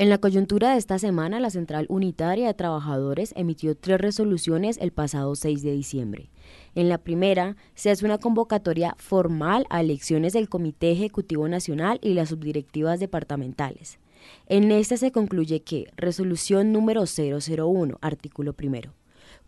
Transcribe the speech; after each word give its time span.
En 0.00 0.08
la 0.08 0.16
coyuntura 0.16 0.72
de 0.72 0.78
esta 0.78 0.98
semana, 0.98 1.40
la 1.40 1.50
Central 1.50 1.84
Unitaria 1.90 2.46
de 2.46 2.54
Trabajadores 2.54 3.34
emitió 3.36 3.76
tres 3.76 4.00
resoluciones 4.00 4.78
el 4.78 4.92
pasado 4.92 5.34
6 5.34 5.62
de 5.62 5.72
diciembre. 5.72 6.30
En 6.74 6.88
la 6.88 6.96
primera, 6.96 7.54
se 7.74 7.90
hace 7.90 8.06
una 8.06 8.16
convocatoria 8.16 8.94
formal 8.96 9.66
a 9.68 9.82
elecciones 9.82 10.32
del 10.32 10.48
Comité 10.48 10.90
Ejecutivo 10.90 11.48
Nacional 11.48 11.98
y 12.00 12.14
las 12.14 12.30
subdirectivas 12.30 12.98
departamentales. 12.98 13.98
En 14.46 14.72
esta 14.72 14.96
se 14.96 15.12
concluye 15.12 15.60
que, 15.60 15.92
resolución 15.98 16.72
número 16.72 17.04
001, 17.04 17.98
artículo 18.00 18.54
primero, 18.54 18.94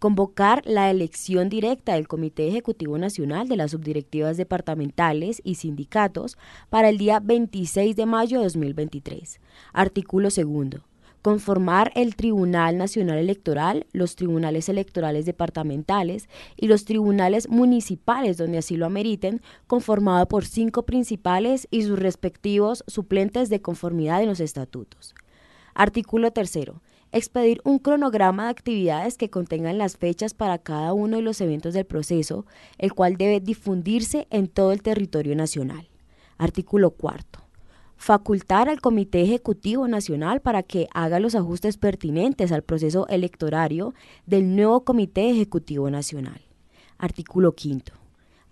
convocar 0.03 0.63
la 0.67 0.91
elección 0.91 1.49
directa 1.49 1.95
del 1.95 2.09
Comité 2.09 2.49
Ejecutivo 2.49 2.99
Nacional 2.99 3.47
de 3.47 3.55
las 3.55 3.71
subdirectivas 3.71 4.37
departamentales 4.37 5.41
y 5.45 5.55
sindicatos 5.55 6.37
para 6.71 6.89
el 6.89 6.99
día 6.99 7.21
26 7.21 7.95
de 7.95 8.05
mayo 8.05 8.39
de 8.39 8.47
2023. 8.47 9.39
Artículo 9.73 10.31
segundo. 10.31 10.81
Conformar 11.23 11.93
el 11.95 12.17
Tribunal 12.17 12.79
Nacional 12.79 13.17
Electoral, 13.19 13.87
los 13.93 14.17
tribunales 14.17 14.69
electorales 14.69 15.25
departamentales 15.25 16.29
y 16.57 16.67
los 16.67 16.85
tribunales 16.85 17.49
municipales 17.49 18.37
donde 18.37 18.59
así 18.59 18.77
lo 18.77 18.87
ameriten, 18.87 19.41
conformado 19.69 20.27
por 20.27 20.45
cinco 20.45 20.83
principales 20.83 21.69
y 21.71 21.85
sus 21.85 21.97
respectivos 21.97 22.83
suplentes 22.89 23.51
de 23.51 23.63
conformidad 23.63 24.21
en 24.21 24.31
los 24.31 24.41
estatutos. 24.41 25.15
Artículo 25.75 26.33
tercero 26.33 26.83
expedir 27.13 27.61
un 27.65 27.79
cronograma 27.79 28.45
de 28.45 28.51
actividades 28.51 29.17
que 29.17 29.31
contengan 29.31 29.79
las 29.79 29.97
fechas 29.97 30.35
para 30.35 30.59
cada 30.59 30.93
uno 30.93 31.17
de 31.17 31.23
los 31.23 31.41
eventos 31.41 31.75
del 31.75 31.85
proceso, 31.85 32.47
el 32.79 32.95
cual 32.95 33.17
debe 33.17 33.41
difundirse 33.41 34.27
en 34.31 34.49
todo 34.49 34.73
el 34.73 34.83
territorio 34.83 35.37
nacional. 35.37 35.89
Artículo 36.39 36.91
cuarto. 36.91 37.41
Facultar 37.97 38.69
al 38.69 38.81
Comité 38.81 39.23
Ejecutivo 39.23 39.87
Nacional 39.87 40.41
para 40.41 40.65
que 40.65 40.89
haga 40.93 41.21
los 41.21 41.37
ajustes 41.37 41.77
pertinentes 41.77 42.51
al 42.51 42.63
proceso 42.63 43.07
electorario 43.09 43.95
del 44.27 44.57
nuevo 44.57 44.83
Comité 44.83 45.31
Ejecutivo 45.31 45.89
Nacional. 45.89 46.41
Artículo 46.99 47.53
quinto 47.53 48.02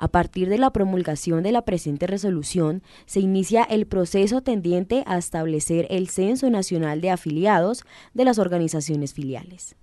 a 0.00 0.08
partir 0.08 0.48
de 0.48 0.56
la 0.56 0.70
promulgación 0.70 1.42
de 1.42 1.52
la 1.52 1.66
presente 1.66 2.06
resolución, 2.06 2.82
se 3.04 3.20
inicia 3.20 3.62
el 3.64 3.86
proceso 3.86 4.40
tendiente 4.40 5.04
a 5.06 5.18
establecer 5.18 5.86
el 5.90 6.08
Censo 6.08 6.48
Nacional 6.48 7.02
de 7.02 7.10
Afiliados 7.10 7.84
de 8.14 8.24
las 8.24 8.38
organizaciones 8.38 9.12
filiales. 9.12 9.76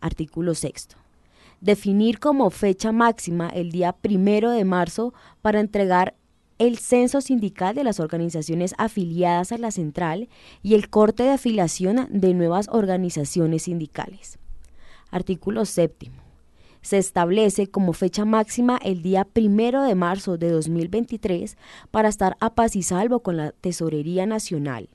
Artículo 0.00 0.54
6. 0.54 0.88
Definir 1.60 2.20
como 2.20 2.48
fecha 2.48 2.90
máxima 2.90 3.50
el 3.50 3.70
día 3.70 3.92
primero 3.92 4.48
de 4.48 4.64
marzo 4.64 5.12
para 5.42 5.60
entregar 5.60 6.14
el 6.56 6.78
censo 6.78 7.20
sindical 7.20 7.74
de 7.74 7.84
las 7.84 8.00
organizaciones 8.00 8.74
afiliadas 8.78 9.52
a 9.52 9.58
la 9.58 9.70
central 9.70 10.30
y 10.62 10.72
el 10.72 10.88
corte 10.88 11.24
de 11.24 11.32
afiliación 11.32 12.08
de 12.08 12.32
nuevas 12.32 12.68
organizaciones 12.72 13.64
sindicales. 13.64 14.38
Artículo 15.10 15.66
7 15.66 16.10
se 16.82 16.98
establece 16.98 17.66
como 17.66 17.92
fecha 17.92 18.24
máxima 18.24 18.78
el 18.82 19.02
día 19.02 19.24
primero 19.24 19.82
de 19.82 19.94
marzo 19.94 20.38
de 20.38 20.50
2023 20.50 21.56
para 21.90 22.08
estar 22.08 22.36
a 22.40 22.54
paz 22.54 22.76
y 22.76 22.82
salvo 22.82 23.20
con 23.20 23.36
la 23.36 23.52
Tesorería 23.52 24.26
Nacional. 24.26 24.88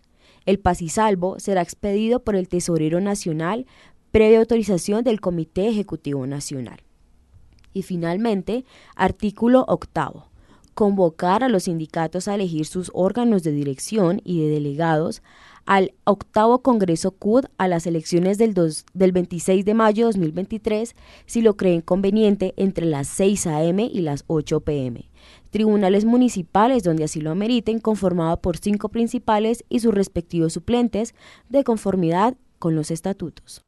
El 0.45 0.59
paz 0.59 0.81
y 0.81 0.89
salvo 0.89 1.39
será 1.39 1.61
expedido 1.61 2.23
por 2.23 2.35
el 2.35 2.47
Tesorero 2.47 3.01
Nacional 3.01 3.65
previa 4.11 4.39
autorización 4.39 5.03
del 5.03 5.19
Comité 5.19 5.67
Ejecutivo 5.67 6.25
Nacional. 6.27 6.81
Y 7.73 7.81
finalmente, 7.81 8.63
artículo 8.95 9.65
octavo 9.67 10.29
convocar 10.75 11.41
a 11.43 11.49
los 11.49 11.63
sindicatos 11.63 12.27
a 12.27 12.35
elegir 12.35 12.65
sus 12.65 12.91
órganos 12.93 13.43
de 13.43 13.51
dirección 13.51 14.21
y 14.23 14.41
de 14.41 14.49
delegados 14.49 15.23
al 15.65 15.93
octavo 16.03 16.61
Congreso 16.61 17.11
CUD 17.11 17.45
a 17.57 17.67
las 17.67 17.87
elecciones 17.87 18.37
del, 18.37 18.53
del 18.93 19.11
26 19.11 19.65
de 19.65 19.73
mayo 19.73 20.05
de 20.05 20.13
2023 20.13 20.95
si 21.25 21.41
lo 21.41 21.57
creen 21.57 21.81
conveniente 21.81 22.53
entre 22.57 22.85
las 22.85 23.07
6 23.07 23.47
a.m. 23.47 23.89
y 23.91 24.01
las 24.01 24.23
8 24.27 24.61
p.m. 24.61 25.09
Tribunales 25.49 26.05
municipales 26.05 26.83
donde 26.83 27.05
así 27.05 27.21
lo 27.21 27.31
ameriten 27.31 27.79
conformado 27.79 28.41
por 28.41 28.57
cinco 28.57 28.89
principales 28.89 29.63
y 29.69 29.79
sus 29.79 29.93
respectivos 29.93 30.53
suplentes 30.53 31.15
de 31.49 31.63
conformidad 31.63 32.35
con 32.59 32.75
los 32.75 32.91
estatutos. 32.91 33.61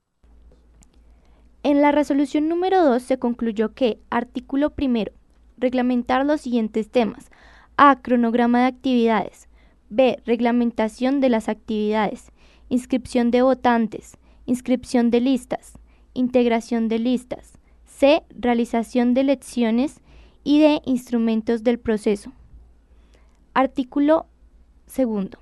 En 1.63 1.81
la 1.81 1.91
resolución 1.91 2.47
número 2.47 2.83
2 2.83 3.01
se 3.01 3.19
concluyó 3.19 3.73
que, 3.73 3.99
artículo 4.09 4.69
primero, 4.69 5.11
reglamentar 5.57 6.25
los 6.25 6.41
siguientes 6.41 6.89
temas. 6.89 7.29
A. 7.75 8.01
Cronograma 8.01 8.61
de 8.61 8.65
actividades. 8.67 9.46
B. 9.89 10.19
Reglamentación 10.25 11.19
de 11.21 11.29
las 11.29 11.49
actividades. 11.49 12.31
Inscripción 12.69 13.31
de 13.31 13.41
votantes. 13.41 14.17
Inscripción 14.45 15.11
de 15.11 15.21
listas. 15.21 15.73
Integración 16.13 16.87
de 16.89 16.99
listas. 16.99 17.53
C. 17.85 18.23
Realización 18.29 19.13
de 19.13 19.21
elecciones 19.21 20.01
y 20.43 20.59
de 20.59 20.81
instrumentos 20.85 21.63
del 21.63 21.79
proceso. 21.79 22.31
Artículo 23.53 24.25
segundo. 24.85 25.39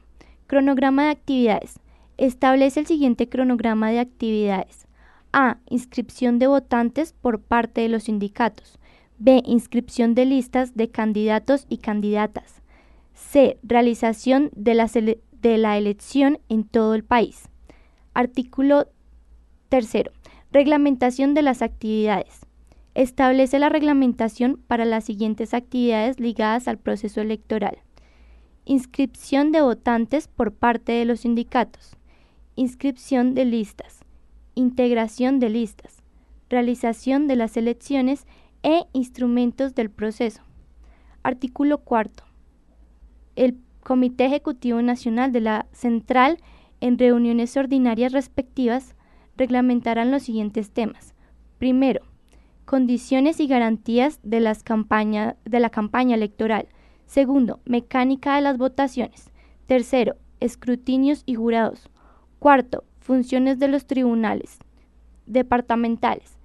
Cronograma 0.47 1.05
de 1.05 1.09
actividades. 1.11 1.79
Establece 2.17 2.79
el 2.79 2.85
siguiente 2.85 3.27
cronograma 3.27 3.91
de 3.91 3.99
actividades. 3.99 4.87
A. 5.33 5.57
Inscripción 5.69 6.39
de 6.39 6.47
votantes 6.47 7.13
por 7.13 7.41
parte 7.41 7.81
de 7.81 7.89
los 7.89 8.03
sindicatos. 8.03 8.79
B. 9.17 9.41
Inscripción 9.45 10.15
de 10.15 10.25
listas 10.25 10.75
de 10.75 10.89
candidatos 10.89 11.65
y 11.67 11.77
candidatas. 11.77 12.61
C. 13.15 13.57
Realización 13.63 14.51
de 14.55 14.75
la, 14.75 14.87
de 14.87 15.57
la 15.57 15.77
elección 15.77 16.39
en 16.49 16.65
todo 16.65 16.93
el 16.93 17.03
país. 17.03 17.49
Artículo 18.13 18.87
3. 19.69 20.03
Reglamentación 20.51 21.33
de 21.33 21.41
las 21.41 21.61
actividades. 21.61 22.41
Establece 22.93 23.57
la 23.57 23.69
reglamentación 23.69 24.61
para 24.67 24.85
las 24.85 25.05
siguientes 25.05 25.53
actividades 25.53 26.19
ligadas 26.19 26.67
al 26.67 26.77
proceso 26.77 27.21
electoral. 27.21 27.79
Inscripción 28.65 29.51
de 29.51 29.61
votantes 29.61 30.27
por 30.27 30.53
parte 30.53 30.91
de 30.91 31.05
los 31.05 31.21
sindicatos. 31.21 31.95
Inscripción 32.55 33.33
de 33.33 33.45
listas. 33.45 34.01
Integración 34.55 35.39
de 35.39 35.49
listas. 35.49 35.97
Realización 36.49 37.27
de 37.27 37.37
las 37.37 37.55
elecciones 37.55 38.27
e 38.61 38.83
instrumentos 38.93 39.73
del 39.73 39.89
proceso. 39.89 40.41
Artículo 41.23 41.79
4 41.79 42.24
el 43.35 43.57
Comité 43.81 44.25
Ejecutivo 44.25 44.81
Nacional 44.81 45.31
de 45.31 45.41
la 45.41 45.67
Central, 45.71 46.39
en 46.81 46.97
reuniones 46.97 47.55
ordinarias 47.55 48.11
respectivas, 48.11 48.95
reglamentarán 49.37 50.11
los 50.11 50.23
siguientes 50.23 50.71
temas. 50.71 51.13
Primero, 51.57 52.01
condiciones 52.65 53.39
y 53.39 53.47
garantías 53.47 54.19
de, 54.23 54.39
las 54.39 54.63
de 54.63 55.59
la 55.59 55.69
campaña 55.69 56.15
electoral. 56.15 56.67
Segundo, 57.05 57.59
mecánica 57.65 58.35
de 58.35 58.41
las 58.41 58.57
votaciones. 58.57 59.31
Tercero, 59.67 60.15
escrutinios 60.39 61.23
y 61.25 61.35
jurados. 61.35 61.89
Cuarto, 62.39 62.83
funciones 62.99 63.59
de 63.59 63.67
los 63.67 63.85
tribunales 63.85 64.59
departamentales. 65.25 66.37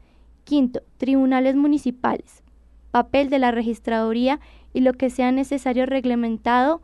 Quinto, 0.45 0.83
tribunales 0.97 1.57
municipales. 1.57 2.40
Papel 2.91 3.31
de 3.31 3.39
la 3.39 3.51
registraduría 3.51 4.41
y 4.73 4.81
lo 4.81 4.93
que 4.93 5.11
sea 5.11 5.33
necesario 5.33 5.87
reglamentado 5.87 6.83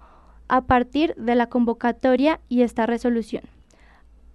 a 0.48 0.62
partir 0.62 1.14
de 1.16 1.34
la 1.34 1.48
convocatoria 1.48 2.40
y 2.48 2.62
esta 2.62 2.86
resolución. 2.86 3.42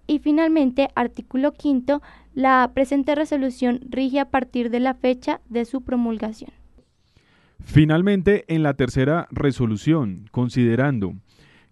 Y 0.07 0.19
finalmente, 0.19 0.89
artículo 0.95 1.53
quinto, 1.53 2.01
la 2.33 2.69
presente 2.73 3.15
resolución 3.15 3.79
rige 3.89 4.19
a 4.19 4.29
partir 4.29 4.69
de 4.69 4.79
la 4.79 4.93
fecha 4.93 5.41
de 5.49 5.65
su 5.65 5.81
promulgación. 5.81 6.51
Finalmente, 7.63 8.43
en 8.47 8.63
la 8.63 8.73
tercera 8.73 9.27
resolución, 9.31 10.25
considerando 10.31 11.13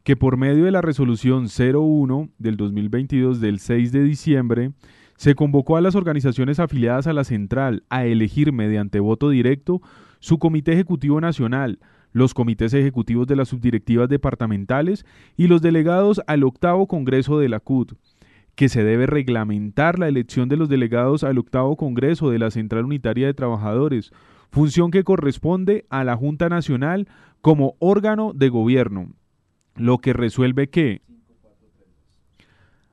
que 0.04 0.16
por 0.16 0.38
medio 0.38 0.66
de 0.66 0.72
la 0.72 0.82
resolución 0.82 1.48
01 1.48 2.30
del 2.38 2.58
2022 2.58 3.42
del 3.42 3.60
6 3.60 3.92
de 3.92 4.04
diciembre, 4.04 4.72
se 5.20 5.36
convocó 5.36 5.76
a 5.76 5.82
las 5.82 5.96
organizaciones 5.96 6.62
afiliadas 6.62 7.06
a 7.06 7.12
la 7.12 7.26
central 7.26 7.84
a 7.90 8.06
elegir 8.06 8.54
mediante 8.54 9.02
voto 9.02 9.30
directo 9.30 9.82
su 10.20 10.40
Comité 10.40 10.72
Ejecutivo 10.72 11.20
Nacional, 11.20 11.80
los 12.14 12.34
comités 12.34 12.74
ejecutivos 12.74 13.28
de 13.28 13.36
las 13.36 13.50
subdirectivas 13.50 14.08
departamentales 14.08 15.06
y 15.36 15.48
los 15.48 15.62
delegados 15.62 16.22
al 16.26 16.46
octavo 16.46 16.88
Congreso 16.88 17.38
de 17.38 17.50
la 17.50 17.60
CUT, 17.60 17.96
que 18.56 18.70
se 18.70 18.86
debe 18.86 19.08
reglamentar 19.08 20.00
la 20.00 20.08
elección 20.08 20.48
de 20.48 20.56
los 20.56 20.70
delegados 20.70 21.26
al 21.26 21.38
octavo 21.38 21.76
Congreso 21.76 22.30
de 22.30 22.40
la 22.40 22.50
Central 22.50 22.86
Unitaria 22.86 23.28
de 23.28 23.34
Trabajadores, 23.34 24.14
función 24.52 24.90
que 24.90 25.04
corresponde 25.04 25.86
a 25.90 26.06
la 26.06 26.16
Junta 26.16 26.48
Nacional 26.48 27.10
como 27.42 27.76
órgano 27.80 28.32
de 28.34 28.48
gobierno, 28.48 29.10
lo 29.76 29.98
que 29.98 30.14
resuelve 30.14 30.70
que 30.70 31.02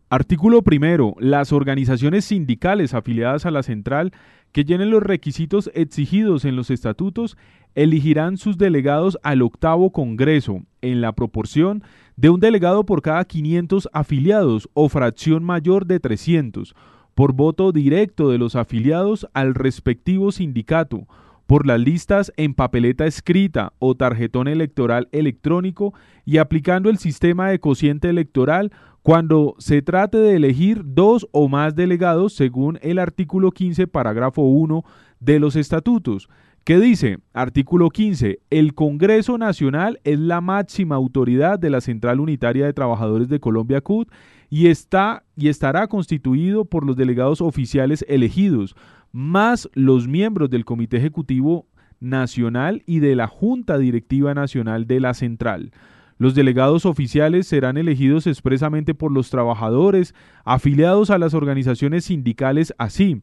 Artículo 0.08 0.62
primero. 0.62 1.16
Las 1.18 1.52
organizaciones 1.52 2.26
sindicales 2.26 2.94
afiliadas 2.94 3.44
a 3.44 3.50
la 3.50 3.64
central 3.64 4.12
que 4.52 4.64
llenen 4.64 4.90
los 4.90 5.02
requisitos 5.02 5.68
exigidos 5.74 6.44
en 6.44 6.54
los 6.54 6.70
estatutos 6.70 7.36
elegirán 7.74 8.36
sus 8.36 8.56
delegados 8.56 9.18
al 9.24 9.42
octavo 9.42 9.90
Congreso 9.90 10.62
en 10.80 11.00
la 11.00 11.12
proporción 11.12 11.82
de 12.14 12.30
un 12.30 12.38
delegado 12.38 12.86
por 12.86 13.02
cada 13.02 13.24
500 13.24 13.88
afiliados 13.92 14.68
o 14.74 14.88
fracción 14.88 15.42
mayor 15.42 15.86
de 15.86 15.98
300, 15.98 16.76
por 17.16 17.32
voto 17.32 17.72
directo 17.72 18.30
de 18.30 18.38
los 18.38 18.54
afiliados 18.54 19.26
al 19.34 19.56
respectivo 19.56 20.30
sindicato, 20.30 21.08
por 21.46 21.66
las 21.66 21.80
listas 21.80 22.32
en 22.36 22.54
papeleta 22.54 23.06
escrita 23.06 23.72
o 23.78 23.94
tarjetón 23.96 24.46
electoral 24.48 25.08
electrónico 25.10 25.94
y 26.24 26.38
aplicando 26.38 26.90
el 26.90 26.98
sistema 26.98 27.48
de 27.48 27.60
cociente 27.60 28.08
electoral 28.08 28.72
cuando 29.06 29.54
se 29.58 29.82
trate 29.82 30.18
de 30.18 30.34
elegir 30.34 30.82
dos 30.84 31.28
o 31.30 31.48
más 31.48 31.76
delegados 31.76 32.32
según 32.32 32.76
el 32.82 32.98
artículo 32.98 33.52
15, 33.52 33.86
parágrafo 33.86 34.42
1 34.42 34.82
de 35.20 35.38
los 35.38 35.54
estatutos, 35.54 36.28
que 36.64 36.80
dice, 36.80 37.18
artículo 37.32 37.90
15, 37.90 38.40
el 38.50 38.74
Congreso 38.74 39.38
Nacional 39.38 40.00
es 40.02 40.18
la 40.18 40.40
máxima 40.40 40.96
autoridad 40.96 41.56
de 41.56 41.70
la 41.70 41.80
Central 41.80 42.18
Unitaria 42.18 42.66
de 42.66 42.72
Trabajadores 42.72 43.28
de 43.28 43.38
Colombia 43.38 43.80
CUT 43.80 44.10
y 44.50 44.66
está 44.66 45.22
y 45.36 45.50
estará 45.50 45.86
constituido 45.86 46.64
por 46.64 46.84
los 46.84 46.96
delegados 46.96 47.40
oficiales 47.40 48.04
elegidos, 48.08 48.74
más 49.12 49.70
los 49.74 50.08
miembros 50.08 50.50
del 50.50 50.64
Comité 50.64 50.96
Ejecutivo 50.96 51.68
Nacional 52.00 52.82
y 52.86 52.98
de 52.98 53.14
la 53.14 53.28
Junta 53.28 53.78
Directiva 53.78 54.34
Nacional 54.34 54.88
de 54.88 54.98
la 54.98 55.14
Central. 55.14 55.70
Los 56.18 56.34
delegados 56.34 56.86
oficiales 56.86 57.46
serán 57.46 57.76
elegidos 57.76 58.26
expresamente 58.26 58.94
por 58.94 59.12
los 59.12 59.28
trabajadores 59.28 60.14
afiliados 60.44 61.10
a 61.10 61.18
las 61.18 61.34
organizaciones 61.34 62.06
sindicales 62.06 62.72
así. 62.78 63.20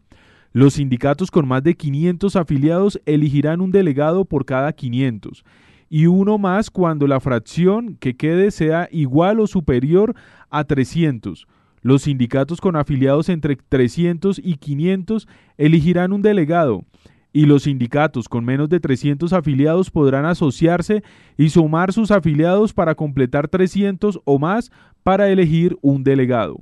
Los 0.52 0.76
sindicatos 0.76 1.32
con 1.32 1.48
más 1.48 1.64
de 1.64 1.74
500 1.74 2.36
afiliados 2.36 3.02
elegirán 3.08 3.62
un 3.62 3.72
delegado 3.72 4.26
por 4.26 4.46
cada 4.46 4.72
500 4.74 5.44
y 5.90 6.06
uno 6.06 6.38
más 6.38 6.70
cuando 6.70 7.08
la 7.08 7.20
fracción 7.20 7.98
que 8.00 8.16
quede 8.16 8.52
sea 8.52 8.88
igual 8.92 9.40
o 9.40 9.48
superior 9.48 10.16
a 10.52 10.64
300. 10.64 11.48
Los 11.82 12.04
sindicatos 12.04 12.62
con 12.62 12.76
afiliados 12.76 13.30
entre 13.30 13.56
300 13.56 14.40
y 14.44 14.58
500 14.58 15.28
elegirán 15.58 16.14
un 16.14 16.22
delegado 16.22 16.86
y 17.34 17.48
los 17.48 17.64
sindicatos 17.64 18.30
con 18.30 18.46
menos 18.46 18.70
de 18.70 18.80
300 18.80 19.34
afiliados 19.34 19.90
podrán 19.90 20.26
asociarse 20.26 21.04
y 21.36 21.50
sumar 21.50 21.92
sus 21.92 22.12
afiliados 22.12 22.74
para 22.74 22.94
completar 22.94 23.48
300 23.48 24.22
o 24.24 24.40
más 24.40 24.72
para 25.02 25.28
elegir 25.30 25.76
un 25.82 26.04
delegado. 26.04 26.62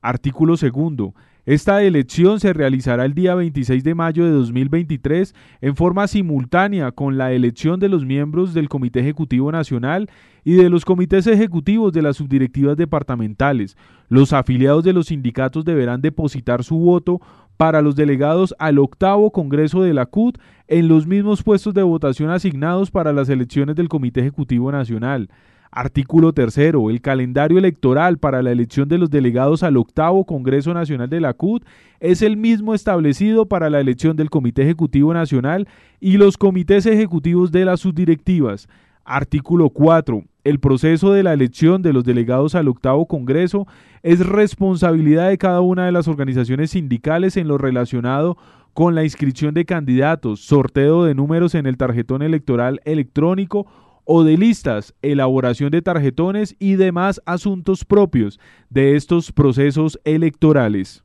Artículo 0.00 0.56
segundo. 0.56 1.14
Esta 1.44 1.80
elección 1.84 2.40
se 2.40 2.52
realizará 2.52 3.04
el 3.04 3.14
día 3.14 3.36
26 3.36 3.84
de 3.84 3.94
mayo 3.94 4.24
de 4.24 4.32
2023 4.32 5.32
en 5.60 5.76
forma 5.76 6.08
simultánea 6.08 6.90
con 6.90 7.18
la 7.18 7.32
elección 7.32 7.78
de 7.78 7.88
los 7.88 8.04
miembros 8.04 8.52
del 8.52 8.68
Comité 8.68 8.98
Ejecutivo 8.98 9.52
Nacional 9.52 10.10
y 10.42 10.54
de 10.54 10.68
los 10.68 10.84
comités 10.84 11.28
ejecutivos 11.28 11.92
de 11.92 12.02
las 12.02 12.16
subdirectivas 12.16 12.76
departamentales. 12.76 13.76
Los 14.08 14.32
afiliados 14.32 14.82
de 14.82 14.92
los 14.92 15.06
sindicatos 15.06 15.64
deberán 15.64 16.00
depositar 16.00 16.64
su 16.64 16.78
voto 16.78 17.20
para 17.56 17.82
los 17.82 17.96
delegados 17.96 18.54
al 18.58 18.78
octavo 18.78 19.30
Congreso 19.30 19.82
de 19.82 19.94
la 19.94 20.06
CUT 20.06 20.38
en 20.68 20.88
los 20.88 21.06
mismos 21.06 21.42
puestos 21.42 21.74
de 21.74 21.82
votación 21.82 22.30
asignados 22.30 22.90
para 22.90 23.12
las 23.12 23.28
elecciones 23.28 23.76
del 23.76 23.88
Comité 23.88 24.20
Ejecutivo 24.20 24.70
Nacional. 24.72 25.28
Artículo 25.70 26.32
tercero. 26.32 26.90
El 26.90 27.00
calendario 27.00 27.58
electoral 27.58 28.18
para 28.18 28.42
la 28.42 28.50
elección 28.50 28.88
de 28.88 28.98
los 28.98 29.10
delegados 29.10 29.62
al 29.62 29.76
octavo 29.76 30.24
Congreso 30.24 30.72
Nacional 30.72 31.10
de 31.10 31.20
la 31.20 31.34
CUT 31.34 31.64
es 32.00 32.22
el 32.22 32.36
mismo 32.36 32.74
establecido 32.74 33.46
para 33.46 33.68
la 33.68 33.80
elección 33.80 34.16
del 34.16 34.30
Comité 34.30 34.62
Ejecutivo 34.62 35.12
Nacional 35.12 35.68
y 36.00 36.16
los 36.16 36.38
comités 36.38 36.86
ejecutivos 36.86 37.52
de 37.52 37.64
las 37.64 37.80
subdirectivas. 37.80 38.68
Artículo 39.06 39.70
4. 39.70 40.24
El 40.42 40.58
proceso 40.58 41.12
de 41.12 41.22
la 41.22 41.32
elección 41.32 41.80
de 41.80 41.92
los 41.92 42.04
delegados 42.04 42.56
al 42.56 42.66
octavo 42.66 43.06
Congreso 43.06 43.66
es 44.02 44.26
responsabilidad 44.26 45.28
de 45.28 45.38
cada 45.38 45.60
una 45.60 45.86
de 45.86 45.92
las 45.92 46.08
organizaciones 46.08 46.72
sindicales 46.72 47.36
en 47.36 47.46
lo 47.46 47.56
relacionado 47.56 48.36
con 48.74 48.94
la 48.94 49.04
inscripción 49.04 49.54
de 49.54 49.64
candidatos, 49.64 50.40
sorteo 50.40 51.04
de 51.04 51.14
números 51.14 51.54
en 51.54 51.66
el 51.66 51.76
tarjetón 51.76 52.22
electoral 52.22 52.80
electrónico 52.84 53.66
o 54.04 54.24
de 54.24 54.36
listas, 54.36 54.94
elaboración 55.02 55.70
de 55.70 55.82
tarjetones 55.82 56.56
y 56.58 56.74
demás 56.74 57.20
asuntos 57.26 57.84
propios 57.84 58.38
de 58.70 58.96
estos 58.96 59.32
procesos 59.32 60.00
electorales. 60.04 60.94